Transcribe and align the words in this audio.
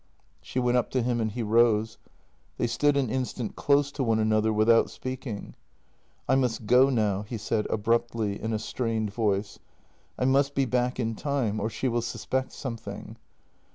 She 0.41 0.57
went 0.57 0.77
up 0.77 0.89
to 0.93 1.03
him 1.03 1.21
and 1.21 1.31
he 1.31 1.43
rose; 1.43 1.99
they 2.57 2.65
stood 2.65 2.97
an 2.97 3.11
instant 3.11 3.55
close 3.55 3.91
to 3.91 4.03
one 4.03 4.17
another 4.17 4.51
without 4.51 4.89
speaking." 4.89 5.53
I 6.27 6.33
must 6.33 6.65
go 6.65 6.89
now," 6.89 7.21
he 7.21 7.37
said 7.37 7.67
abruptly, 7.69 8.41
in 8.41 8.51
a 8.51 8.57
strained 8.57 9.13
voice." 9.13 9.59
I 10.17 10.25
must 10.25 10.55
be 10.55 10.65
back 10.65 10.99
in 10.99 11.13
time, 11.13 11.59
or 11.59 11.69
she 11.69 11.87
will 11.87 12.01
suspect 12.01 12.51
something." 12.51 13.15